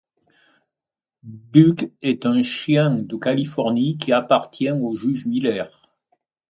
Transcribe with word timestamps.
Buck 1.21 1.91
est 2.01 2.25
un 2.25 2.41
chien 2.41 2.89
de 2.89 3.15
Californie 3.17 3.97
qui 3.97 4.11
appartient 4.13 4.71
au 4.71 4.95
juge 4.95 5.27
Miller. 5.27 5.69